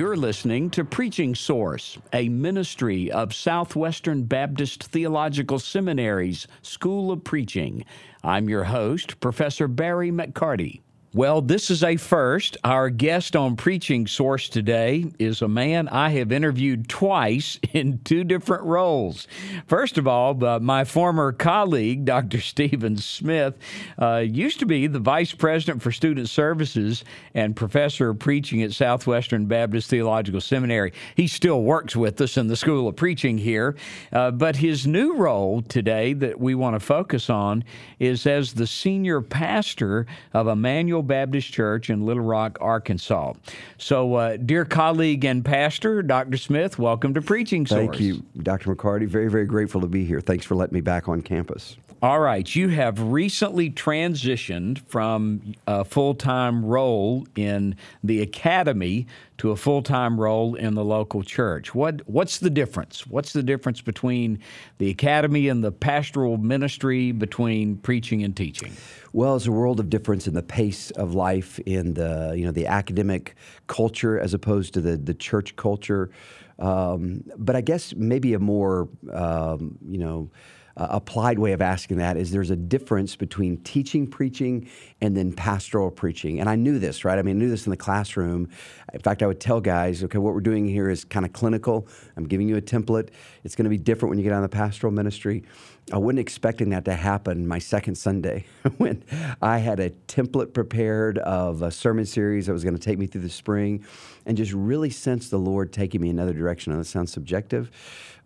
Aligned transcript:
You're 0.00 0.16
listening 0.16 0.70
to 0.70 0.82
Preaching 0.82 1.34
Source, 1.34 1.98
a 2.10 2.30
ministry 2.30 3.12
of 3.12 3.34
Southwestern 3.34 4.22
Baptist 4.22 4.84
Theological 4.84 5.58
Seminary's 5.58 6.46
School 6.62 7.12
of 7.12 7.22
Preaching. 7.22 7.84
I'm 8.24 8.48
your 8.48 8.64
host, 8.64 9.20
Professor 9.20 9.68
Barry 9.68 10.10
McCarty. 10.10 10.80
Well, 11.12 11.42
this 11.42 11.72
is 11.72 11.82
a 11.82 11.96
first. 11.96 12.56
Our 12.62 12.88
guest 12.88 13.34
on 13.34 13.56
Preaching 13.56 14.06
Source 14.06 14.48
today 14.48 15.06
is 15.18 15.42
a 15.42 15.48
man 15.48 15.88
I 15.88 16.10
have 16.10 16.30
interviewed 16.30 16.88
twice 16.88 17.58
in 17.72 17.98
two 18.04 18.22
different 18.22 18.62
roles. 18.62 19.26
First 19.66 19.98
of 19.98 20.06
all, 20.06 20.44
uh, 20.44 20.60
my 20.60 20.84
former 20.84 21.32
colleague, 21.32 22.04
Dr. 22.04 22.40
Steven 22.40 22.96
Smith, 22.96 23.58
uh, 24.00 24.18
used 24.18 24.60
to 24.60 24.66
be 24.66 24.86
the 24.86 25.00
Vice 25.00 25.32
President 25.32 25.82
for 25.82 25.90
Student 25.90 26.28
Services 26.28 27.02
and 27.34 27.56
Professor 27.56 28.10
of 28.10 28.20
Preaching 28.20 28.62
at 28.62 28.70
Southwestern 28.70 29.46
Baptist 29.46 29.90
Theological 29.90 30.40
Seminary. 30.40 30.92
He 31.16 31.26
still 31.26 31.64
works 31.64 31.96
with 31.96 32.20
us 32.20 32.36
in 32.36 32.46
the 32.46 32.54
School 32.54 32.86
of 32.86 32.94
Preaching 32.94 33.36
here, 33.36 33.74
uh, 34.12 34.30
but 34.30 34.54
his 34.54 34.86
new 34.86 35.16
role 35.16 35.60
today 35.62 36.12
that 36.12 36.38
we 36.38 36.54
want 36.54 36.76
to 36.76 36.80
focus 36.80 37.28
on 37.28 37.64
is 37.98 38.28
as 38.28 38.52
the 38.52 38.68
senior 38.68 39.20
pastor 39.20 40.06
of 40.32 40.46
Immanuel 40.46 40.99
Baptist 41.02 41.52
Church 41.52 41.90
in 41.90 42.04
Little 42.04 42.22
Rock, 42.22 42.58
Arkansas. 42.60 43.34
So, 43.78 44.14
uh, 44.14 44.36
dear 44.36 44.64
colleague 44.64 45.24
and 45.24 45.44
pastor, 45.44 46.02
Dr. 46.02 46.36
Smith, 46.36 46.78
welcome 46.78 47.14
to 47.14 47.22
Preaching 47.22 47.66
Source. 47.66 47.80
Thank 47.80 48.00
you, 48.00 48.22
Dr. 48.42 48.74
McCarty. 48.74 49.06
Very, 49.06 49.30
very 49.30 49.46
grateful 49.46 49.80
to 49.80 49.86
be 49.86 50.04
here. 50.04 50.20
Thanks 50.20 50.44
for 50.46 50.54
letting 50.54 50.74
me 50.74 50.80
back 50.80 51.08
on 51.08 51.22
campus. 51.22 51.76
All 52.02 52.20
right. 52.20 52.56
You 52.56 52.68
have 52.68 52.98
recently 52.98 53.68
transitioned 53.68 54.78
from 54.88 55.54
a 55.66 55.84
full 55.84 56.14
time 56.14 56.64
role 56.64 57.26
in 57.36 57.76
the 58.02 58.22
academy 58.22 59.06
to 59.36 59.50
a 59.50 59.56
full 59.56 59.82
time 59.82 60.18
role 60.18 60.54
in 60.54 60.76
the 60.76 60.84
local 60.84 61.22
church. 61.22 61.74
What, 61.74 62.00
what's 62.08 62.38
the 62.38 62.48
difference? 62.48 63.06
What's 63.06 63.34
the 63.34 63.42
difference 63.42 63.82
between 63.82 64.38
the 64.78 64.88
academy 64.88 65.48
and 65.48 65.62
the 65.62 65.72
pastoral 65.72 66.38
ministry, 66.38 67.12
between 67.12 67.76
preaching 67.76 68.24
and 68.24 68.34
teaching? 68.34 68.72
Well, 69.12 69.36
it's 69.36 69.46
a 69.46 69.52
world 69.52 69.78
of 69.78 69.90
difference 69.90 70.26
in 70.26 70.32
the 70.32 70.42
pace 70.42 70.90
of 70.92 71.14
life, 71.14 71.58
in 71.60 71.92
the 71.94 72.32
you 72.34 72.46
know 72.46 72.52
the 72.52 72.66
academic 72.66 73.34
culture 73.66 74.18
as 74.18 74.32
opposed 74.32 74.72
to 74.72 74.80
the 74.80 74.96
the 74.96 75.12
church 75.12 75.54
culture. 75.56 76.10
Um, 76.58 77.24
but 77.36 77.56
I 77.56 77.60
guess 77.60 77.94
maybe 77.94 78.32
a 78.32 78.38
more 78.38 78.88
um, 79.12 79.76
you 79.86 79.98
know 79.98 80.30
uh, 80.76 80.86
applied 80.90 81.38
way 81.38 81.52
of 81.52 81.60
asking 81.60 81.98
that 81.98 82.16
is 82.16 82.30
there's 82.30 82.50
a 82.50 82.56
difference 82.56 83.16
between 83.16 83.56
teaching 83.58 84.06
preaching 84.06 84.68
and 85.00 85.16
then 85.16 85.32
pastoral 85.32 85.90
preaching. 85.90 86.40
And 86.40 86.48
I 86.48 86.56
knew 86.56 86.78
this, 86.78 87.04
right? 87.04 87.18
I 87.18 87.22
mean, 87.22 87.36
I 87.36 87.38
knew 87.38 87.50
this 87.50 87.66
in 87.66 87.70
the 87.70 87.76
classroom. 87.76 88.48
In 88.92 89.00
fact, 89.00 89.22
I 89.22 89.26
would 89.26 89.40
tell 89.40 89.60
guys, 89.60 90.04
okay, 90.04 90.18
what 90.18 90.34
we're 90.34 90.40
doing 90.40 90.66
here 90.66 90.88
is 90.90 91.04
kind 91.04 91.26
of 91.26 91.32
clinical. 91.32 91.88
I'm 92.16 92.26
giving 92.26 92.48
you 92.48 92.56
a 92.56 92.62
template. 92.62 93.10
It's 93.44 93.54
going 93.54 93.64
to 93.64 93.70
be 93.70 93.78
different 93.78 94.10
when 94.10 94.18
you 94.18 94.24
get 94.24 94.32
on 94.32 94.42
the 94.42 94.48
pastoral 94.48 94.92
ministry. 94.92 95.44
I 95.92 95.98
wasn't 95.98 96.20
expecting 96.20 96.70
that 96.70 96.84
to 96.84 96.94
happen 96.94 97.46
my 97.46 97.58
second 97.58 97.96
Sunday 97.96 98.44
when 98.76 99.02
I 99.42 99.58
had 99.58 99.80
a 99.80 99.90
template 100.08 100.52
prepared 100.52 101.18
of 101.18 101.62
a 101.62 101.70
sermon 101.70 102.06
series 102.06 102.46
that 102.46 102.52
was 102.52 102.64
going 102.64 102.76
to 102.76 102.80
take 102.80 102.98
me 102.98 103.06
through 103.06 103.22
the 103.22 103.30
spring 103.30 103.84
and 104.26 104.36
just 104.36 104.52
really 104.52 104.90
sense 104.90 105.28
the 105.28 105.38
Lord 105.38 105.72
taking 105.72 106.00
me 106.00 106.10
another 106.10 106.32
direction. 106.32 106.72
And 106.72 106.80
that 106.80 106.86
sounds 106.86 107.12
subjective, 107.12 107.70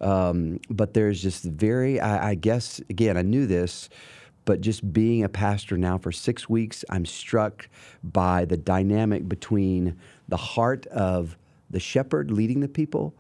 um, 0.01 0.61
but 0.69 0.95
there's 0.95 1.23
just 1.23 1.45
very, 1.45 2.01
I, 2.01 2.31
I 2.31 2.35
guess, 2.35 2.81
again, 2.91 3.17
I 3.17 3.23
knew 3.23 3.47
this 3.47 3.89
but 4.45 4.61
just 4.61 4.92
being 4.92 5.25
a 5.25 5.29
pastor 5.29 5.77
now 5.77 5.98
for 5.98 6.12
six 6.12 6.48
weeks, 6.48 6.85
I'm 6.91 7.07
struck 7.07 7.69
by 8.03 8.45
the 8.45 8.57
dynamic 8.57 9.29
between 9.29 9.98
the 10.29 10.37
heart 10.37 10.87
of 10.89 11.39
the 11.70 11.81
shepherd 11.81 12.31
leading 12.31 12.61
the 12.61 12.69
people, 12.69 13.14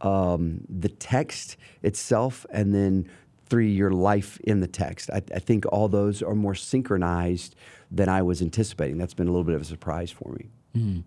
um, 0.00 0.62
the 0.68 0.88
text 0.88 1.56
itself, 1.82 2.46
and 2.50 2.74
then 2.74 3.08
three 3.50 3.70
your 3.70 3.90
life 3.90 4.38
in 4.44 4.60
the 4.60 4.66
text. 4.66 5.10
I, 5.10 5.22
I, 5.34 5.40
think 5.40 5.66
all 5.70 5.88
those 5.88 6.22
are 6.22 6.34
more 6.34 6.54
synchronized 6.54 7.56
than 7.90 8.08
I 8.08 8.22
was 8.22 8.40
anticipating. 8.40 8.96
That's 8.96 9.14
been 9.14 9.26
a 9.26 9.30
little 9.30 9.44
bit 9.44 9.56
of 9.56 9.62
a 9.62 9.64
surprise 9.64 10.10
for 10.10 10.32
me. 10.32 10.46
Mm. 10.76 11.02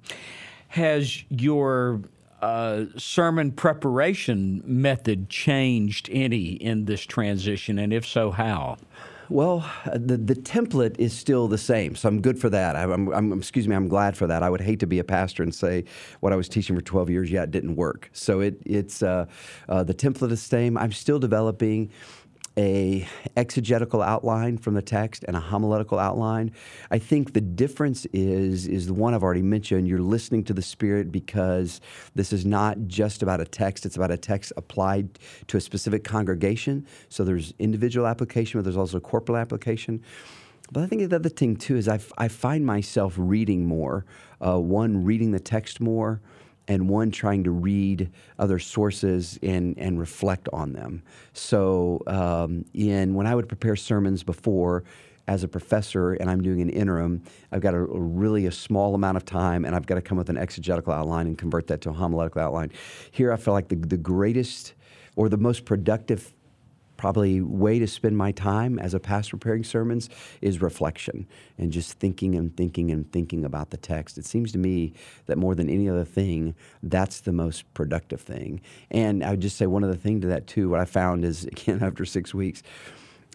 Has 0.68 1.24
your 1.30 2.02
uh, 2.42 2.86
sermon 2.98 3.52
preparation 3.52 4.62
method 4.66 5.30
changed 5.30 6.10
any 6.12 6.54
in 6.54 6.86
this 6.86 7.02
transition, 7.02 7.80
and 7.80 7.94
if 7.94 8.06
so, 8.06 8.32
how? 8.32 8.78
Well, 9.30 9.66
the, 9.86 10.18
the 10.18 10.36
template 10.36 11.00
is 11.00 11.14
still 11.14 11.48
the 11.48 11.58
same, 11.58 11.96
so 11.96 12.10
I'm 12.10 12.22
good 12.22 12.38
for 12.38 12.50
that. 12.50 12.76
I'm, 12.76 13.12
I'm, 13.14 13.34
excuse 13.34 13.68
me, 13.68 13.76
I'm 13.76 13.88
glad 13.88 14.18
for 14.18 14.28
that. 14.28 14.44
I 14.44 14.50
would 14.50 14.62
hate 14.62 14.80
to 14.82 14.88
be 14.88 15.00
a 15.00 15.04
pastor 15.04 15.42
and 15.42 15.56
say 15.56 15.86
what 16.20 16.34
I 16.34 16.36
was 16.36 16.50
teaching 16.50 16.76
for 16.76 16.82
12 16.82 17.10
years, 17.10 17.32
yeah, 17.32 17.44
it 17.44 17.52
didn't 17.52 17.76
work. 17.76 18.10
So 18.14 18.42
it, 18.42 18.62
it's 18.66 19.02
uh, 19.02 19.26
uh, 19.70 19.84
the 19.84 19.94
template 19.94 20.32
is 20.32 20.42
the 20.42 20.50
same. 20.50 20.78
I'm 20.78 20.92
still 20.92 21.20
developing 21.20 21.90
a 22.58 23.08
exegetical 23.36 24.02
outline 24.02 24.58
from 24.58 24.76
the 24.76 24.82
text 24.82 25.26
and 25.28 25.36
a 25.36 25.40
homiletical 25.40 25.98
outline. 25.98 26.52
I 26.92 27.00
think 27.00 27.34
the 27.34 27.42
difference 27.42 28.06
is 28.14 28.68
is 28.68 28.88
the 28.88 28.94
one 28.94 29.14
I've 29.14 29.24
already 29.24 29.42
mentioned. 29.42 29.88
You're 29.88 30.00
listening 30.00 30.44
to 30.46 30.54
the 30.54 30.62
Spirit 30.62 31.12
because 31.12 31.82
this 32.16 32.32
is 32.32 32.46
not 32.46 32.88
just 32.88 33.24
about 33.24 33.42
a 33.42 33.46
text; 33.46 33.86
it's 33.86 33.96
about 33.96 34.12
a 34.12 34.18
text 34.18 34.54
applied 34.58 35.20
to 35.48 35.58
a 35.58 35.62
specific 35.62 36.04
congregation. 36.04 36.86
So 37.10 37.24
there's 37.24 37.54
individual 37.60 38.08
application, 38.08 38.60
but 38.60 38.64
there's 38.64 38.78
also 38.78 39.00
corporate 39.00 39.40
application. 39.40 40.04
But 40.72 40.84
I 40.84 40.88
think 40.88 41.08
the 41.10 41.16
other 41.16 41.30
thing 41.30 41.56
too 41.56 41.76
is 41.76 41.88
I, 41.88 42.00
I 42.18 42.28
find 42.28 42.66
myself 42.66 43.14
reading 43.18 43.66
more. 43.66 44.06
Uh, 44.46 44.60
one, 44.60 45.04
reading 45.04 45.32
the 45.32 45.40
text 45.40 45.80
more 45.80 46.22
and 46.68 46.90
one 46.90 47.12
trying 47.12 47.44
to 47.44 47.52
read 47.52 48.10
other 48.40 48.60
sources 48.60 49.38
and, 49.44 49.78
and 49.78 50.00
reflect 50.00 50.48
on 50.54 50.74
them. 50.74 51.04
So, 51.34 52.02
um, 52.08 52.66
in 52.74 53.14
when 53.14 53.28
I 53.28 53.36
would 53.36 53.48
prepare 53.48 53.76
sermons 53.76 54.24
before, 54.24 54.84
as 55.28 55.44
a 55.44 55.48
professor 55.48 56.14
and 56.14 56.30
I'm 56.30 56.42
doing 56.42 56.62
an 56.62 56.70
interim, 56.70 57.24
I've 57.52 57.62
got 57.62 57.74
a, 57.74 57.80
a, 57.80 58.00
really 58.00 58.46
a 58.46 58.52
small 58.52 58.94
amount 58.94 59.18
of 59.18 59.26
time 59.26 59.64
and 59.66 59.76
I've 59.76 59.86
got 59.86 59.96
to 59.96 60.02
come 60.02 60.18
up 60.18 60.24
with 60.28 60.36
an 60.36 60.38
exegetical 60.38 60.92
outline 60.92 61.28
and 61.28 61.38
convert 61.38 61.68
that 61.68 61.82
to 61.82 61.92
a 61.92 61.94
homiletical 61.94 62.42
outline. 62.42 62.72
Here, 63.12 63.32
I 63.32 63.38
feel 63.38 63.54
like 63.54 63.70
the, 63.70 63.76
the 63.76 63.98
greatest 63.98 64.74
or 65.16 65.30
the 65.30 65.38
most 65.38 65.66
productive 65.66 66.34
probably 66.98 67.42
way 67.42 67.80
to 67.80 67.88
spend 67.88 68.18
my 68.18 68.32
time 68.32 68.80
as 68.80 68.94
a 68.94 69.00
pastor 69.00 69.38
preparing 69.38 69.64
sermons 69.64 70.10
is 70.42 70.62
reflection 70.62 71.28
and 71.58 71.72
just 71.72 72.00
thinking 72.00 72.36
and 72.36 72.56
thinking 72.56 72.92
and 72.92 73.12
thinking 73.12 73.44
about 73.44 73.70
the 73.72 73.78
text. 73.78 74.18
It 74.18 74.26
seems 74.26 74.52
to 74.54 74.58
me 74.58 74.94
that 75.26 75.38
more 75.38 75.56
than 75.56 75.70
any 75.70 75.90
other 75.90 76.06
thing, 76.06 76.56
that's 76.82 77.22
the 77.22 77.34
most 77.34 77.72
productive 77.74 78.22
thing. 78.22 78.62
And 78.92 79.24
I 79.24 79.32
would 79.32 79.42
just 79.42 79.58
say 79.58 79.66
one 79.66 79.84
other 79.84 79.96
thing 79.96 80.22
to 80.22 80.28
that 80.28 80.48
too. 80.48 80.70
What 80.70 80.80
I 80.80 80.86
found 80.86 81.26
is 81.26 81.46
again 81.54 81.82
after 81.84 82.06
six 82.06 82.34
weeks 82.34 82.64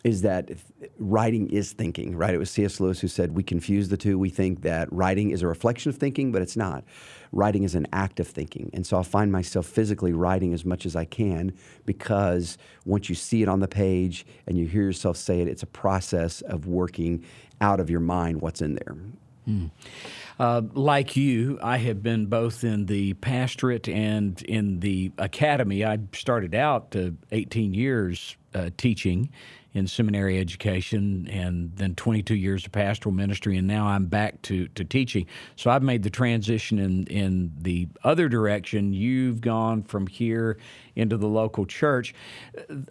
is 0.04 0.22
that 0.22 0.50
writing 0.98 1.48
is 1.48 1.72
thinking, 1.72 2.16
right? 2.16 2.34
It 2.34 2.38
was 2.38 2.50
C.S. 2.50 2.78
Lewis 2.81 3.00
who 3.00 3.09
said 3.09 3.34
we 3.34 3.42
confuse 3.42 3.88
the 3.88 3.97
two. 3.97 4.19
We 4.19 4.31
think 4.31 4.62
that 4.62 4.92
writing 4.92 5.31
is 5.31 5.42
a 5.42 5.47
reflection 5.47 5.91
of 5.91 5.97
thinking, 5.97 6.31
but 6.31 6.41
it's 6.41 6.56
not. 6.56 6.84
Writing 7.32 7.64
is 7.64 7.75
an 7.75 7.86
act 7.92 8.20
of 8.20 8.28
thinking. 8.28 8.70
And 8.72 8.87
so 8.87 8.98
I 8.98 9.03
find 9.03 9.32
myself 9.32 9.66
physically 9.66 10.12
writing 10.12 10.54
as 10.54 10.64
much 10.64 10.87
as 10.87 10.94
I 10.94 11.04
can 11.04 11.53
because 11.84 12.58
once 12.84 13.08
you 13.08 13.14
see 13.14 13.42
it 13.42 13.48
on 13.48 13.60
the 13.60 13.69
page 13.69 14.25
and 14.47 14.56
you 14.56 14.66
hear 14.66 14.82
yourself 14.82 15.16
say 15.16 15.41
it, 15.41 15.48
it's 15.48 15.62
a 15.62 15.66
process 15.66 16.42
of 16.42 16.66
working 16.66 17.25
out 17.60 17.81
of 17.81 17.91
your 17.91 18.00
mind 18.00 18.41
what's 18.41 18.62
in 18.62 18.75
there. 18.75 18.97
Mm. 19.48 19.70
Uh, 20.38 20.62
like 20.75 21.16
you, 21.16 21.58
I 21.62 21.78
have 21.78 22.03
been 22.03 22.26
both 22.26 22.62
in 22.62 22.87
the 22.87 23.14
pastorate 23.14 23.88
and 23.88 24.41
in 24.42 24.81
the 24.81 25.10
academy. 25.19 25.84
I 25.84 25.98
started 26.12 26.54
out 26.54 26.94
uh, 26.94 27.10
18 27.32 27.75
years 27.75 28.37
uh, 28.54 28.70
teaching 28.76 29.31
in 29.78 29.86
seminary 29.86 30.38
education 30.38 31.26
and 31.30 31.72
then 31.76 31.94
22 31.94 32.34
years 32.34 32.66
of 32.66 32.72
pastoral 32.72 33.14
ministry 33.14 33.56
and 33.56 33.66
now 33.66 33.86
I'm 33.86 34.06
back 34.06 34.42
to, 34.42 34.69
to 34.69 34.84
teaching. 34.84 35.26
So 35.56 35.70
I've 35.70 35.82
made 35.82 36.02
the 36.02 36.10
transition 36.10 36.78
in, 36.78 37.04
in 37.06 37.52
the 37.58 37.88
other 38.04 38.28
direction. 38.28 38.92
You've 38.92 39.40
gone 39.40 39.82
from 39.82 40.06
here 40.06 40.58
into 40.96 41.16
the 41.16 41.28
local 41.28 41.64
church. 41.64 42.14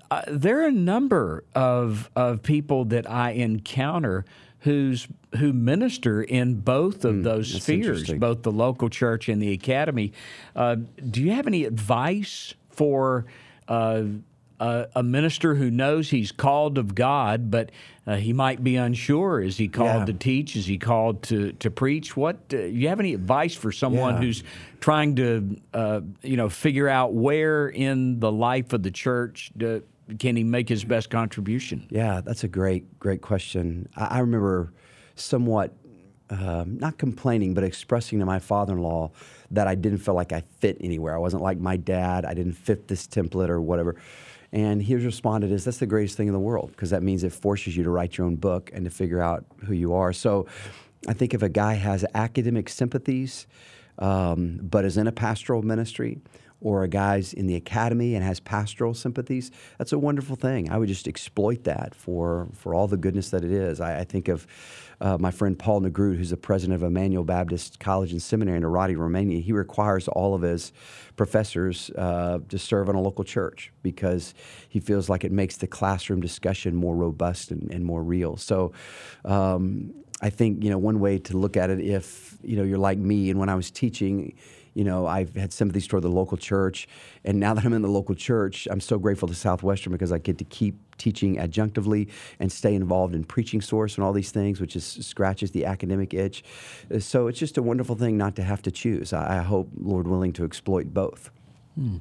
Uh, 0.09 0.21
there 0.27 0.61
are 0.61 0.67
a 0.67 0.71
number 0.71 1.43
of, 1.53 2.09
of 2.15 2.41
people 2.41 2.85
that 2.85 3.09
I 3.09 3.31
encounter 3.31 4.25
who's 4.61 5.07
who 5.37 5.53
minister 5.53 6.23
in 6.23 6.55
both 6.61 7.05
of 7.05 7.15
mm, 7.15 7.23
those 7.23 7.61
spheres, 7.61 8.11
both 8.13 8.41
the 8.41 8.51
local 8.51 8.89
church 8.89 9.29
and 9.29 9.41
the 9.41 9.51
academy. 9.51 10.13
Uh, 10.55 10.77
do 11.09 11.21
you 11.21 11.31
have 11.31 11.45
any 11.47 11.63
advice 11.65 12.53
for 12.69 13.25
uh, 13.67 14.03
a, 14.59 14.87
a, 14.95 15.03
minister 15.03 15.55
who 15.55 15.69
knows 15.69 16.09
he's 16.09 16.31
called 16.31 16.77
of 16.77 16.95
God, 16.95 17.51
but 17.51 17.71
uh, 18.05 18.15
he 18.15 18.33
might 18.33 18.63
be 18.63 18.75
unsure. 18.75 19.41
Is 19.41 19.57
he 19.57 19.67
called 19.67 20.01
yeah. 20.01 20.05
to 20.05 20.13
teach? 20.13 20.55
Is 20.55 20.65
he 20.65 20.77
called 20.77 21.23
to, 21.23 21.51
to 21.53 21.69
preach? 21.69 22.17
What 22.17 22.37
uh, 22.53 22.57
you 22.57 22.87
have 22.87 22.99
any 22.99 23.13
advice 23.13 23.53
for 23.53 23.71
someone 23.71 24.15
yeah. 24.15 24.21
who's 24.21 24.43
trying 24.79 25.15
to 25.17 25.57
uh, 25.73 26.01
you 26.23 26.37
know 26.37 26.49
figure 26.49 26.87
out 26.87 27.13
where 27.13 27.69
in 27.69 28.19
the 28.19 28.31
life 28.31 28.73
of 28.73 28.83
the 28.83 28.91
church 28.91 29.51
do, 29.55 29.83
can 30.19 30.35
he 30.35 30.43
make 30.43 30.69
his 30.69 30.83
best 30.83 31.09
contribution? 31.09 31.87
Yeah, 31.89 32.21
that's 32.21 32.43
a 32.43 32.47
great 32.47 32.99
great 32.99 33.21
question. 33.21 33.89
I, 33.95 34.05
I 34.05 34.19
remember 34.19 34.73
somewhat 35.15 35.73
um, 36.29 36.77
not 36.79 36.97
complaining, 36.97 37.53
but 37.53 37.63
expressing 37.63 38.19
to 38.19 38.25
my 38.25 38.39
father 38.39 38.73
in 38.73 38.79
law 38.79 39.11
that 39.51 39.67
I 39.67 39.75
didn't 39.75 39.99
feel 39.99 40.13
like 40.13 40.33
I 40.33 40.43
fit 40.59 40.77
anywhere. 40.81 41.15
I 41.15 41.19
wasn't 41.19 41.41
like 41.41 41.57
my 41.57 41.77
dad. 41.77 42.25
I 42.25 42.33
didn't 42.33 42.53
fit 42.53 42.87
this 42.87 43.07
template 43.07 43.49
or 43.49 43.61
whatever. 43.61 43.95
And 44.57 44.81
he 44.81 44.95
responded 44.95 45.51
as 45.51 45.65
that's 45.65 45.77
the 45.77 45.85
greatest 45.85 46.17
thing 46.17 46.25
in 46.25 46.33
the 46.33 46.39
world 46.39 46.71
because 46.71 46.89
that 46.89 47.03
means 47.03 47.23
it 47.23 47.31
forces 47.31 47.77
you 47.77 47.83
to 47.83 47.91
write 47.91 48.17
your 48.17 48.25
own 48.25 48.37
book 48.37 48.71
and 48.73 48.85
to 48.85 48.89
figure 48.89 49.21
out 49.21 49.45
who 49.63 49.73
you 49.73 49.93
are. 49.93 50.11
So 50.11 50.47
I 51.07 51.13
think 51.13 51.35
if 51.35 51.43
a 51.43 51.49
guy 51.49 51.75
has 51.75 52.03
academic 52.15 52.67
sympathies, 52.67 53.45
um, 53.99 54.59
but 54.63 54.83
is 54.83 54.97
in 54.97 55.05
a 55.05 55.11
pastoral 55.11 55.61
ministry, 55.61 56.17
or 56.59 56.83
a 56.83 56.87
guy's 56.87 57.33
in 57.33 57.47
the 57.47 57.55
academy 57.55 58.15
and 58.15 58.23
has 58.23 58.39
pastoral 58.39 58.93
sympathies, 58.93 59.51
that's 59.77 59.91
a 59.91 59.99
wonderful 59.99 60.35
thing. 60.35 60.71
I 60.71 60.77
would 60.77 60.87
just 60.87 61.07
exploit 61.07 61.63
that 61.65 61.93
for, 61.93 62.47
for 62.53 62.73
all 62.73 62.87
the 62.87 62.97
goodness 62.97 63.29
that 63.29 63.43
it 63.43 63.51
is. 63.51 63.79
I, 63.79 63.99
I 63.99 64.03
think 64.03 64.27
of 64.27 64.47
uh, 64.99 65.17
my 65.19 65.29
friend 65.29 65.57
Paul 65.57 65.81
Negrut, 65.81 66.17
who's 66.17 66.31
the 66.31 66.37
president 66.37 66.75
of 66.75 66.83
Emmanuel 66.83 67.23
Baptist 67.23 67.79
College 67.79 68.11
and 68.11 68.21
Seminary 68.21 68.57
in 68.57 68.63
Oradea, 68.63 68.97
Romania. 68.97 69.39
He 69.39 69.51
requires 69.51 70.07
all 70.07 70.33
of 70.33 70.41
his 70.41 70.73
professors 71.15 71.91
uh, 71.91 72.39
to 72.49 72.57
serve 72.57 72.89
in 72.89 72.95
a 72.95 73.01
local 73.01 73.23
church 73.23 73.71
because 73.83 74.33
he 74.67 74.79
feels 74.79 75.09
like 75.09 75.23
it 75.23 75.31
makes 75.31 75.57
the 75.57 75.67
classroom 75.67 76.21
discussion 76.21 76.75
more 76.75 76.95
robust 76.95 77.51
and, 77.51 77.69
and 77.71 77.85
more 77.85 78.01
real. 78.01 78.37
So, 78.37 78.71
um, 79.25 79.93
I 80.19 80.31
think 80.31 80.63
you 80.63 80.71
know 80.71 80.79
one 80.79 80.99
way 80.99 81.19
to 81.19 81.37
look 81.37 81.57
at 81.57 81.69
it 81.69 81.79
if 81.79 82.37
you 82.43 82.57
know 82.57 82.63
you're 82.63 82.79
like 82.79 82.97
me 82.97 83.29
and 83.29 83.39
when 83.39 83.49
I 83.49 83.55
was 83.55 83.69
teaching 83.69 84.35
you 84.77 84.83
know, 84.83 85.07
I've 85.07 85.35
had 85.35 85.51
sympathies 85.51 85.87
toward 85.87 86.03
the 86.03 86.09
local 86.09 86.37
church. 86.37 86.87
And 87.25 87.39
now 87.39 87.55
that 87.55 87.65
I'm 87.65 87.73
in 87.73 87.81
the 87.81 87.87
local 87.87 88.13
church, 88.13 88.67
I'm 88.69 88.79
so 88.79 88.99
grateful 88.99 89.27
to 89.27 89.33
Southwestern 89.33 89.91
because 89.91 90.11
I 90.11 90.19
get 90.19 90.37
to 90.37 90.43
keep 90.43 90.75
teaching 90.99 91.37
adjunctively 91.37 92.11
and 92.39 92.51
stay 92.51 92.75
involved 92.75 93.15
in 93.15 93.23
preaching 93.23 93.59
source 93.59 93.95
and 93.95 94.03
all 94.03 94.13
these 94.13 94.29
things, 94.29 94.61
which 94.61 94.75
is 94.75 94.85
scratches 94.85 95.49
the 95.49 95.65
academic 95.65 96.13
itch. 96.13 96.43
So 96.99 97.25
it's 97.25 97.39
just 97.39 97.57
a 97.57 97.63
wonderful 97.63 97.95
thing 97.95 98.17
not 98.17 98.35
to 98.35 98.43
have 98.43 98.61
to 98.61 98.71
choose. 98.71 99.13
I, 99.13 99.39
I 99.39 99.41
hope, 99.41 99.67
Lord 99.81 100.07
willing, 100.07 100.31
to 100.33 100.43
exploit 100.43 100.93
both. 100.93 101.31
Hmm. 101.73 101.97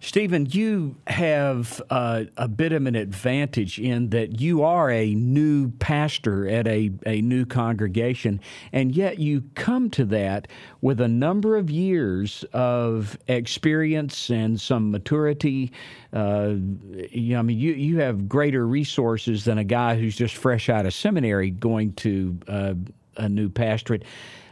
Steven, 0.00 0.46
you 0.46 0.94
have 1.06 1.80
uh, 1.88 2.24
a 2.36 2.46
bit 2.48 2.72
of 2.72 2.86
an 2.86 2.94
advantage 2.94 3.78
in 3.78 4.10
that 4.10 4.40
you 4.40 4.62
are 4.62 4.90
a 4.90 5.14
new 5.14 5.70
pastor 5.70 6.46
at 6.46 6.66
a, 6.68 6.90
a 7.06 7.22
new 7.22 7.46
congregation, 7.46 8.38
and 8.72 8.94
yet 8.94 9.18
you 9.18 9.42
come 9.54 9.88
to 9.90 10.04
that 10.04 10.48
with 10.82 11.00
a 11.00 11.08
number 11.08 11.56
of 11.56 11.70
years 11.70 12.44
of 12.52 13.18
experience 13.26 14.30
and 14.30 14.60
some 14.60 14.90
maturity. 14.90 15.72
Uh, 16.12 16.54
you, 17.10 17.38
I 17.38 17.42
mean, 17.42 17.58
you, 17.58 17.72
you 17.72 17.98
have 18.00 18.28
greater 18.28 18.66
resources 18.66 19.44
than 19.44 19.56
a 19.56 19.64
guy 19.64 19.96
who's 19.96 20.14
just 20.14 20.36
fresh 20.36 20.68
out 20.68 20.84
of 20.84 20.92
seminary 20.92 21.50
going 21.50 21.94
to 21.94 22.38
uh, 22.48 22.74
a 23.16 23.28
new 23.28 23.48
pastorate. 23.48 24.04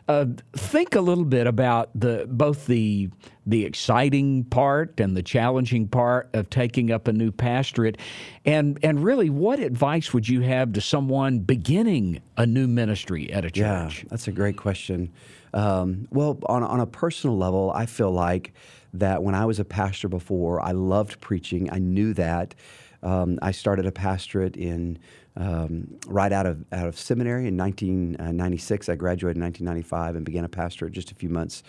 Uh, 0.06 0.26
think 0.52 0.94
a 0.94 1.00
little 1.00 1.24
bit 1.24 1.46
about 1.46 1.88
the 1.98 2.26
both 2.28 2.66
the 2.66 3.08
the 3.46 3.64
exciting 3.64 4.44
part 4.44 5.00
and 5.00 5.16
the 5.16 5.22
challenging 5.22 5.88
part 5.88 6.28
of 6.34 6.50
taking 6.50 6.90
up 6.90 7.08
a 7.08 7.12
new 7.12 7.32
pastorate, 7.32 7.96
and 8.44 8.78
and 8.82 9.02
really, 9.02 9.30
what 9.30 9.60
advice 9.60 10.12
would 10.12 10.28
you 10.28 10.42
have 10.42 10.74
to 10.74 10.80
someone 10.82 11.38
beginning 11.38 12.20
a 12.36 12.44
new 12.44 12.68
ministry 12.68 13.32
at 13.32 13.46
a 13.46 13.50
church? 13.50 14.02
Yeah, 14.02 14.08
that's 14.10 14.28
a 14.28 14.32
great 14.32 14.58
question. 14.58 15.10
Um, 15.54 16.06
well, 16.10 16.38
on 16.46 16.62
on 16.62 16.80
a 16.80 16.86
personal 16.86 17.38
level, 17.38 17.72
I 17.74 17.86
feel 17.86 18.10
like 18.10 18.52
that 18.92 19.22
when 19.22 19.34
I 19.34 19.46
was 19.46 19.58
a 19.58 19.64
pastor 19.64 20.08
before, 20.08 20.60
I 20.60 20.72
loved 20.72 21.18
preaching. 21.20 21.70
I 21.72 21.78
knew 21.78 22.12
that. 22.14 22.54
Um, 23.02 23.38
I 23.42 23.52
started 23.52 23.86
a 23.86 23.92
pastorate 23.92 24.56
in 24.56 24.98
um, 25.36 25.98
right 26.06 26.32
out 26.32 26.46
of 26.46 26.64
out 26.72 26.86
of 26.86 26.98
seminary 26.98 27.48
in 27.48 27.56
1996. 27.56 28.88
I 28.88 28.94
graduated 28.94 29.36
in 29.36 29.42
1995 29.42 30.16
and 30.16 30.24
began 30.24 30.44
a 30.44 30.48
pastorate 30.48 30.92
just 30.92 31.10
a 31.10 31.14
few 31.14 31.28
months 31.28 31.62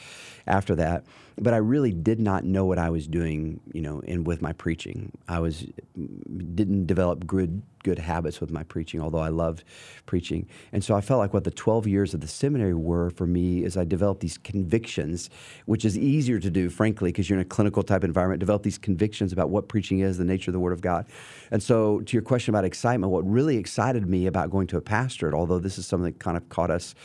after 0.46 0.76
that. 0.76 1.06
But 1.38 1.54
I 1.54 1.58
really 1.58 1.92
did 1.92 2.20
not 2.20 2.44
know 2.44 2.66
what 2.66 2.78
I 2.78 2.90
was 2.90 3.08
doing, 3.08 3.60
you 3.74 3.82
know, 3.82 4.00
in 4.02 4.24
with 4.24 4.42
my 4.42 4.54
preaching. 4.54 5.12
I 5.28 5.40
was 5.40 5.66
didn't 5.96 6.86
develop 6.86 7.26
good 7.26 7.62
good 7.86 8.00
habits 8.00 8.42
with 8.42 8.50
my 8.50 8.64
preaching, 8.64 9.00
although 9.00 9.20
I 9.20 9.30
loved 9.30 9.64
preaching. 10.08 10.48
And 10.72 10.84
so 10.84 10.96
I 10.96 11.02
felt 11.02 11.20
like 11.20 11.36
what 11.36 11.44
the 11.44 11.52
12 11.52 11.86
years 11.86 12.16
of 12.16 12.22
the 12.22 12.28
seminary 12.28 12.74
were 12.74 13.12
for 13.12 13.28
me 13.28 13.64
is 13.64 13.78
I 13.78 13.86
developed 13.86 14.22
these 14.22 14.40
convictions, 14.40 15.30
which 15.68 15.86
is 15.86 15.96
easier 15.96 16.40
to 16.40 16.50
do, 16.50 16.72
frankly, 16.72 17.12
because 17.12 17.30
you're 17.30 17.38
in 17.38 17.46
a 17.46 17.48
clinical 17.48 17.84
type 17.84 18.04
environment, 18.04 18.40
develop 18.40 18.64
these 18.64 18.80
convictions 18.80 19.32
about 19.32 19.52
what 19.52 19.68
preaching 19.68 20.00
is, 20.00 20.18
the 20.18 20.26
nature 20.26 20.50
of 20.50 20.54
the 20.54 20.60
Word 20.60 20.74
of 20.74 20.82
God. 20.82 21.06
And 21.52 21.62
so 21.62 22.00
to 22.02 22.14
your 22.14 22.24
question 22.24 22.56
about 22.56 22.66
excitement, 22.66 23.12
what 23.12 23.24
really 23.30 23.58
excited 23.58 24.10
me 24.10 24.26
about 24.26 24.50
going 24.50 24.66
to 24.68 24.78
a 24.78 24.82
pastorate, 24.82 25.36
although 25.36 25.60
this 25.60 25.78
is 25.78 25.86
something 25.86 26.12
that 26.12 26.20
kind 26.20 26.38
of 26.38 26.50
caught 26.50 26.72
us 26.72 26.96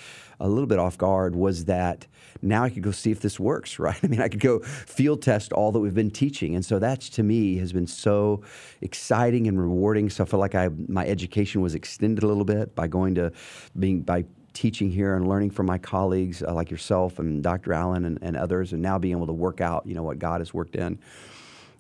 a 0.41 0.49
little 0.49 0.67
bit 0.67 0.79
off 0.79 0.99
guard 0.99 1.37
was 1.37 1.67
that 1.67 2.07
now 2.43 2.65
I 2.65 2.71
could 2.71 2.83
go 2.83 2.91
see 2.91 3.11
if 3.11 3.21
this 3.21 3.39
works, 3.39 3.79
right? 3.79 3.99
I 4.03 4.07
mean, 4.07 4.21
I 4.21 4.29
could 4.29 4.41
go 4.41 4.61
field 4.61 5.23
test 5.23 5.53
all 5.53 5.73
that 5.73 5.81
we've 5.81 5.95
been 5.95 6.11
teaching. 6.11 6.55
And 6.55 6.65
so 6.65 6.79
that's 6.79 7.09
to 7.11 7.23
me 7.23 7.57
has 7.59 7.73
been 7.73 7.87
so 7.87 8.43
exciting 8.81 9.47
and 9.47 9.61
rewarding. 9.61 10.11
So 10.11 10.25
I 10.25 10.27
feel 10.27 10.41
like 10.41 10.55
I 10.55 10.69
my 10.89 11.07
education 11.07 11.61
was 11.61 11.75
extended 11.75 12.25
a 12.25 12.27
little 12.27 12.45
bit 12.45 12.75
by 12.75 12.87
going 12.87 13.15
to 13.17 13.33
being 13.79 14.03
by 14.03 14.25
teaching 14.53 14.91
here 14.91 15.15
and 15.15 15.29
learning 15.29 15.51
from 15.51 15.67
my 15.67 15.79
colleagues 15.79 16.43
uh, 16.43 16.53
like 16.53 16.71
yourself 16.71 17.19
and 17.19 17.43
Dr. 17.43 17.73
Allen 17.73 18.05
and, 18.05 18.19
and 18.21 18.37
others, 18.37 18.73
and 18.73 18.83
now 18.83 18.99
being 18.99 19.17
able 19.17 19.27
to 19.27 19.33
work 19.33 19.61
out, 19.61 19.87
you 19.87 19.95
know, 19.95 20.03
what 20.03 20.19
God 20.19 20.41
has 20.41 20.53
worked 20.53 20.75
in. 20.75 20.99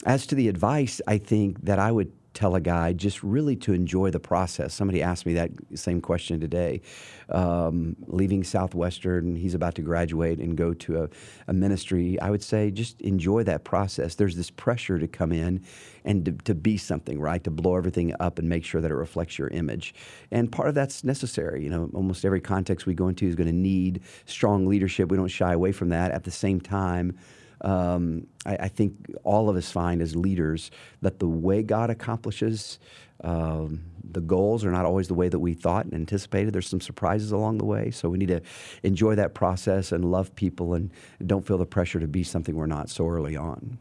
As 0.06 0.26
to 0.28 0.34
the 0.34 0.48
advice, 0.48 1.00
I 1.06 1.18
think 1.18 1.64
that 1.64 1.78
I 1.78 1.92
would 1.92 2.12
tell 2.34 2.54
a 2.54 2.60
guy 2.60 2.92
just 2.92 3.22
really 3.22 3.56
to 3.56 3.72
enjoy 3.72 4.10
the 4.10 4.20
process. 4.20 4.74
Somebody 4.74 5.02
asked 5.02 5.26
me 5.26 5.34
that 5.34 5.50
same 5.74 6.00
question 6.00 6.40
today. 6.40 6.80
Um, 7.28 7.96
leaving 8.06 8.44
Southwestern, 8.44 9.36
he's 9.36 9.54
about 9.54 9.74
to 9.76 9.82
graduate 9.82 10.38
and 10.38 10.56
go 10.56 10.74
to 10.74 11.04
a, 11.04 11.08
a, 11.48 11.52
ministry. 11.52 12.20
I 12.20 12.30
would 12.30 12.42
say 12.42 12.70
just 12.70 13.00
enjoy 13.00 13.44
that 13.44 13.64
process. 13.64 14.14
There's 14.14 14.36
this 14.36 14.50
pressure 14.50 14.98
to 14.98 15.06
come 15.06 15.32
in 15.32 15.64
and 16.04 16.24
to, 16.24 16.32
to, 16.32 16.54
be 16.54 16.76
something, 16.76 17.20
right? 17.20 17.42
To 17.44 17.50
blow 17.50 17.76
everything 17.76 18.14
up 18.20 18.38
and 18.38 18.48
make 18.48 18.64
sure 18.64 18.80
that 18.80 18.90
it 18.90 18.94
reflects 18.94 19.38
your 19.38 19.48
image. 19.48 19.94
And 20.30 20.50
part 20.50 20.68
of 20.68 20.74
that's 20.74 21.04
necessary. 21.04 21.62
You 21.62 21.70
know, 21.70 21.90
almost 21.94 22.24
every 22.24 22.40
context 22.40 22.86
we 22.86 22.94
go 22.94 23.08
into 23.08 23.26
is 23.26 23.34
going 23.34 23.46
to 23.46 23.52
need 23.52 24.02
strong 24.24 24.66
leadership. 24.66 25.10
We 25.10 25.16
don't 25.16 25.28
shy 25.28 25.52
away 25.52 25.72
from 25.72 25.90
that. 25.90 26.10
At 26.10 26.24
the 26.24 26.30
same 26.30 26.60
time, 26.60 27.16
um, 27.62 28.26
I, 28.46 28.56
I, 28.56 28.68
think 28.68 28.94
all 29.22 29.50
of 29.50 29.56
us 29.56 29.70
find 29.70 30.00
as 30.00 30.16
leaders 30.16 30.70
that 31.02 31.18
the 31.18 31.28
way 31.28 31.62
God 31.62 31.90
accomplishes 31.90 32.78
um, 33.22 33.82
the 34.12 34.20
goals 34.20 34.64
are 34.64 34.70
not 34.70 34.84
always 34.84 35.08
the 35.08 35.14
way 35.14 35.28
that 35.28 35.38
we 35.38 35.54
thought 35.54 35.84
and 35.84 35.94
anticipated. 35.94 36.52
There's 36.52 36.68
some 36.68 36.80
surprises 36.80 37.32
along 37.32 37.58
the 37.58 37.64
way, 37.64 37.90
so 37.90 38.08
we 38.08 38.18
need 38.18 38.28
to 38.28 38.40
enjoy 38.82 39.14
that 39.16 39.34
process 39.34 39.92
and 39.92 40.10
love 40.10 40.34
people 40.34 40.74
and 40.74 40.90
don't 41.26 41.46
feel 41.46 41.58
the 41.58 41.66
pressure 41.66 42.00
to 42.00 42.08
be 42.08 42.24
something 42.24 42.56
we're 42.56 42.66
not 42.66 42.88
so 42.88 43.08
early 43.08 43.36
on. 43.36 43.78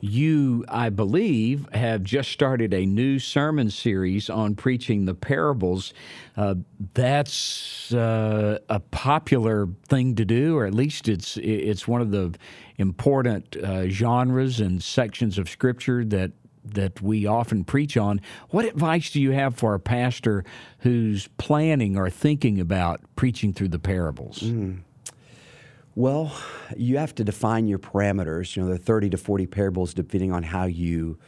You, 0.00 0.64
I 0.68 0.90
believe, 0.90 1.68
have 1.72 2.04
just 2.04 2.30
started 2.30 2.72
a 2.72 2.86
new 2.86 3.18
sermon 3.18 3.70
series 3.70 4.30
on 4.30 4.54
preaching 4.54 5.06
the 5.06 5.14
parables. 5.14 5.92
Uh, 6.36 6.56
that's 6.94 7.92
uh, 7.92 8.58
a 8.68 8.78
popular 8.78 9.68
thing 9.88 10.14
to 10.14 10.24
do, 10.24 10.56
or 10.56 10.66
at 10.66 10.74
least 10.74 11.08
it's 11.08 11.36
it's 11.38 11.88
one 11.88 12.00
of 12.00 12.12
the 12.12 12.34
important 12.76 13.56
uh, 13.56 13.88
genres 13.88 14.60
and 14.60 14.82
sections 14.82 15.36
of 15.36 15.48
Scripture 15.48 16.04
that 16.04 16.30
that 16.64 17.00
we 17.00 17.26
often 17.26 17.64
preach 17.64 17.96
on. 17.96 18.20
What 18.50 18.64
advice 18.64 19.10
do 19.10 19.20
you 19.20 19.32
have 19.32 19.56
for 19.56 19.74
a 19.74 19.80
pastor 19.80 20.44
who's 20.80 21.28
planning 21.38 21.96
or 21.96 22.10
thinking 22.10 22.60
about 22.60 23.00
preaching 23.16 23.52
through 23.52 23.68
the 23.68 23.78
parables? 23.78 24.40
Mm. 24.40 24.80
Well, 25.98 26.32
you 26.76 26.98
have 26.98 27.12
to 27.16 27.24
define 27.24 27.66
your 27.66 27.80
parameters. 27.80 28.54
You 28.54 28.62
know, 28.62 28.68
there 28.68 28.76
are 28.76 28.78
30 28.78 29.10
to 29.10 29.16
40 29.16 29.48
parables 29.48 29.94
depending 29.94 30.30
on 30.30 30.44
how 30.44 30.66
you 30.66 31.18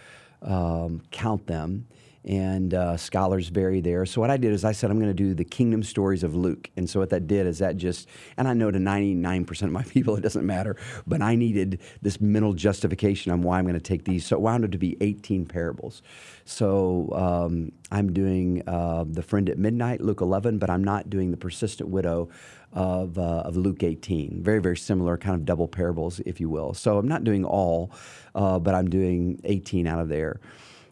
um, 0.43 1.03
count 1.11 1.49
them 1.49 1.89
and 2.25 2.75
uh, 2.75 2.97
scholars 2.97 3.49
vary 3.49 3.81
there. 3.81 4.07
So 4.07 4.21
what 4.21 4.31
I 4.31 4.37
did 4.37 4.53
is 4.53 4.65
I 4.65 4.71
said 4.71 4.91
I'm 4.91 4.99
going 4.99 5.11
to 5.11 5.15
do 5.15 5.35
the 5.35 5.45
kingdom 5.45 5.83
stories 5.83 6.23
of 6.23 6.37
Luke, 6.37 6.71
and 6.77 6.89
so 6.89 7.01
what 7.01 7.11
that 7.11 7.27
did 7.27 7.47
is 7.47 7.59
that 7.59 7.79
just, 7.79 8.09
and 8.37 8.47
I 8.47 8.53
know 8.53 8.71
to 8.71 8.79
99% 8.79 9.63
of 9.63 9.73
my 9.73 9.83
people 9.89 10.15
it 10.17 10.21
doesn't 10.21 10.47
matter, 10.47 10.77
but 11.07 11.23
I 11.23 11.35
needed 11.35 11.81
this 12.03 12.21
mental 12.21 12.53
justification 12.53 13.33
on 13.33 13.43
why 13.43 13.59
I'm 13.59 13.65
going 13.65 13.75
to 13.75 13.81
take 13.81 14.05
these. 14.05 14.27
So 14.27 14.37
it 14.37 14.41
wound 14.41 14.65
up 14.65 14.71
to 14.73 14.79
be 14.79 14.97
18 15.01 15.47
parables. 15.47 16.03
So 16.45 17.09
um, 17.13 17.73
I'm 17.91 18.13
doing 18.13 18.63
uh, 18.67 19.05
the 19.09 19.23
friend 19.23 19.49
at 19.49 19.59
midnight, 19.59 20.01
Luke 20.01 20.21
11, 20.21 20.59
but 20.59 20.69
I'm 20.69 20.85
not 20.85 21.09
doing 21.09 21.31
the 21.31 21.37
persistent 21.37 21.89
widow 21.89 22.29
of, 22.73 23.19
uh, 23.19 23.43
of 23.45 23.57
Luke 23.57 23.83
18. 23.83 24.43
Very, 24.43 24.61
very 24.61 24.77
similar, 24.77 25.17
kind 25.17 25.35
of 25.35 25.45
double 25.45 25.69
parables, 25.69 26.21
if 26.21 26.41
you 26.41 26.49
will. 26.49 26.75
So 26.75 26.99
I'm 26.99 27.09
not 27.09 27.25
doing 27.25 27.45
all, 27.45 27.93
uh, 28.35 28.59
but 28.59 28.75
I'm 28.75 28.89
doing 28.89 29.41
18 29.45 29.87
out 29.87 30.01
of 30.01 30.09
there. 30.09 30.41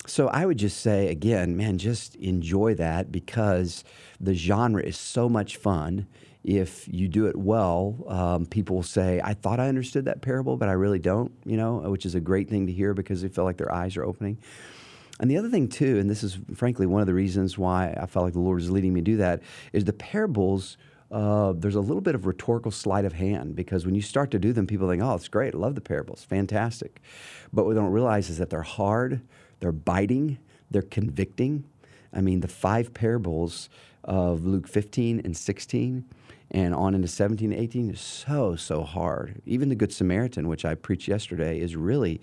So 0.06 0.28
I 0.28 0.46
would 0.46 0.58
just 0.58 0.80
say 0.80 1.08
again, 1.08 1.56
man, 1.56 1.76
just 1.76 2.16
enjoy 2.16 2.74
that 2.76 3.12
because 3.12 3.84
the 4.20 4.34
genre 4.34 4.82
is 4.82 4.96
so 4.96 5.28
much 5.28 5.56
fun. 5.58 6.06
If 6.44 6.88
you 6.88 7.08
do 7.08 7.26
it 7.26 7.36
well, 7.36 8.04
um, 8.08 8.46
people 8.46 8.76
will 8.76 8.82
say, 8.82 9.20
"I 9.22 9.34
thought 9.34 9.60
I 9.60 9.68
understood 9.68 10.06
that 10.06 10.22
parable, 10.22 10.56
but 10.56 10.70
I 10.70 10.72
really 10.72 10.98
don't," 10.98 11.32
you 11.44 11.58
know, 11.58 11.80
which 11.90 12.06
is 12.06 12.14
a 12.14 12.20
great 12.20 12.48
thing 12.48 12.66
to 12.68 12.72
hear 12.72 12.94
because 12.94 13.20
they 13.20 13.28
feel 13.28 13.44
like 13.44 13.58
their 13.58 13.72
eyes 13.72 13.98
are 13.98 14.04
opening. 14.04 14.38
And 15.20 15.30
the 15.30 15.36
other 15.36 15.50
thing 15.50 15.68
too, 15.68 15.98
and 15.98 16.08
this 16.08 16.22
is 16.22 16.38
frankly 16.54 16.86
one 16.86 17.02
of 17.02 17.06
the 17.06 17.14
reasons 17.14 17.58
why 17.58 17.94
I 18.00 18.06
felt 18.06 18.24
like 18.24 18.34
the 18.34 18.40
Lord 18.40 18.62
is 18.62 18.70
leading 18.70 18.94
me 18.94 19.00
to 19.00 19.04
do 19.04 19.16
that, 19.18 19.42
is 19.72 19.84
the 19.84 19.92
parables 19.92 20.78
uh, 21.10 21.52
there's 21.56 21.74
a 21.74 21.80
little 21.80 22.00
bit 22.00 22.14
of 22.14 22.26
rhetorical 22.26 22.70
sleight 22.70 23.04
of 23.04 23.14
hand 23.14 23.56
because 23.56 23.86
when 23.86 23.94
you 23.94 24.02
start 24.02 24.30
to 24.30 24.38
do 24.38 24.52
them, 24.52 24.66
people 24.66 24.88
think, 24.88 25.02
oh, 25.02 25.14
it's 25.14 25.28
great. 25.28 25.54
I 25.54 25.58
love 25.58 25.74
the 25.74 25.80
parables. 25.80 26.24
Fantastic. 26.24 27.00
But 27.52 27.64
what 27.64 27.74
they 27.74 27.80
don't 27.80 27.92
realize 27.92 28.28
is 28.28 28.38
that 28.38 28.50
they're 28.50 28.62
hard, 28.62 29.22
they're 29.60 29.72
biting, 29.72 30.38
they're 30.70 30.82
convicting. 30.82 31.64
I 32.12 32.20
mean, 32.20 32.40
the 32.40 32.48
five 32.48 32.92
parables 32.92 33.70
of 34.04 34.44
Luke 34.44 34.68
15 34.68 35.22
and 35.24 35.36
16 35.36 36.04
and 36.50 36.74
on 36.74 36.94
into 36.94 37.08
17 37.08 37.52
and 37.52 37.60
18 37.60 37.90
is 37.90 38.00
so 38.00 38.56
so 38.56 38.82
hard 38.82 39.42
even 39.44 39.68
the 39.68 39.74
good 39.74 39.92
samaritan 39.92 40.48
which 40.48 40.64
i 40.64 40.74
preached 40.74 41.06
yesterday 41.06 41.60
is 41.60 41.76
really 41.76 42.20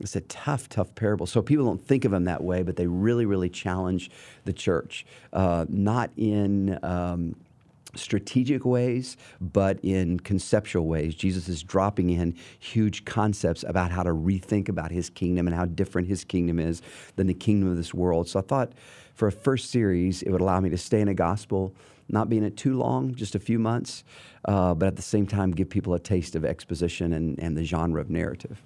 it's 0.00 0.16
a 0.16 0.20
tough 0.22 0.68
tough 0.68 0.92
parable 0.96 1.24
so 1.24 1.40
people 1.40 1.64
don't 1.64 1.84
think 1.84 2.04
of 2.04 2.10
them 2.10 2.24
that 2.24 2.42
way 2.42 2.62
but 2.62 2.74
they 2.74 2.88
really 2.88 3.26
really 3.26 3.48
challenge 3.48 4.10
the 4.44 4.52
church 4.52 5.06
uh, 5.32 5.64
not 5.68 6.10
in 6.16 6.76
um, 6.82 7.36
strategic 7.96 8.64
ways, 8.64 9.16
but 9.40 9.78
in 9.82 10.20
conceptual 10.20 10.86
ways. 10.86 11.14
Jesus 11.14 11.48
is 11.48 11.62
dropping 11.62 12.10
in 12.10 12.34
huge 12.58 13.04
concepts 13.04 13.64
about 13.66 13.90
how 13.90 14.02
to 14.02 14.10
rethink 14.10 14.68
about 14.68 14.90
his 14.90 15.10
kingdom 15.10 15.46
and 15.46 15.54
how 15.54 15.64
different 15.66 16.08
his 16.08 16.24
kingdom 16.24 16.58
is 16.58 16.82
than 17.16 17.26
the 17.26 17.34
kingdom 17.34 17.70
of 17.70 17.76
this 17.76 17.94
world. 17.94 18.28
So 18.28 18.40
I 18.40 18.42
thought 18.42 18.72
for 19.14 19.28
a 19.28 19.32
first 19.32 19.70
series, 19.70 20.22
it 20.22 20.30
would 20.30 20.40
allow 20.40 20.60
me 20.60 20.70
to 20.70 20.78
stay 20.78 21.00
in 21.00 21.08
a 21.08 21.14
gospel, 21.14 21.74
not 22.08 22.28
being 22.28 22.44
it 22.44 22.56
too 22.56 22.76
long, 22.76 23.14
just 23.14 23.34
a 23.34 23.38
few 23.38 23.58
months, 23.58 24.04
uh, 24.46 24.74
but 24.74 24.86
at 24.86 24.96
the 24.96 25.02
same 25.02 25.26
time 25.26 25.52
give 25.52 25.70
people 25.70 25.94
a 25.94 26.00
taste 26.00 26.36
of 26.36 26.44
exposition 26.44 27.12
and, 27.12 27.38
and 27.38 27.56
the 27.56 27.64
genre 27.64 28.00
of 28.00 28.10
narrative. 28.10 28.60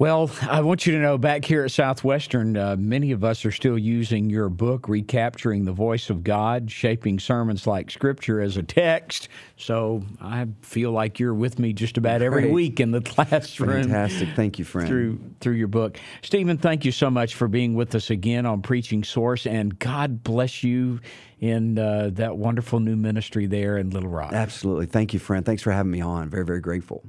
Well, 0.00 0.30
I 0.48 0.62
want 0.62 0.86
you 0.86 0.94
to 0.94 0.98
know 0.98 1.18
back 1.18 1.44
here 1.44 1.62
at 1.62 1.72
Southwestern, 1.72 2.56
uh, 2.56 2.74
many 2.78 3.12
of 3.12 3.22
us 3.22 3.44
are 3.44 3.52
still 3.52 3.76
using 3.76 4.30
your 4.30 4.48
book, 4.48 4.88
Recapturing 4.88 5.66
the 5.66 5.72
Voice 5.72 6.08
of 6.08 6.24
God, 6.24 6.70
Shaping 6.70 7.18
Sermons 7.18 7.66
Like 7.66 7.90
Scripture 7.90 8.40
as 8.40 8.56
a 8.56 8.62
Text. 8.62 9.28
So 9.58 10.02
I 10.18 10.46
feel 10.62 10.92
like 10.92 11.20
you're 11.20 11.34
with 11.34 11.58
me 11.58 11.74
just 11.74 11.98
about 11.98 12.22
every 12.22 12.44
Great. 12.44 12.54
week 12.54 12.80
in 12.80 12.92
the 12.92 13.02
classroom. 13.02 13.82
Fantastic. 13.82 14.30
Thank 14.34 14.58
you, 14.58 14.64
friend. 14.64 14.88
Through, 14.88 15.20
through 15.40 15.56
your 15.56 15.68
book. 15.68 15.98
Steven, 16.22 16.56
thank 16.56 16.86
you 16.86 16.92
so 16.92 17.10
much 17.10 17.34
for 17.34 17.46
being 17.46 17.74
with 17.74 17.94
us 17.94 18.08
again 18.08 18.46
on 18.46 18.62
Preaching 18.62 19.04
Source, 19.04 19.46
and 19.46 19.78
God 19.78 20.24
bless 20.24 20.62
you 20.62 21.00
in 21.40 21.78
uh, 21.78 22.08
that 22.14 22.38
wonderful 22.38 22.80
new 22.80 22.96
ministry 22.96 23.44
there 23.44 23.76
in 23.76 23.90
Little 23.90 24.08
Rock. 24.08 24.32
Absolutely. 24.32 24.86
Thank 24.86 25.12
you, 25.12 25.20
friend. 25.20 25.44
Thanks 25.44 25.62
for 25.62 25.72
having 25.72 25.92
me 25.92 26.00
on. 26.00 26.30
Very, 26.30 26.46
very 26.46 26.60
grateful. 26.60 27.04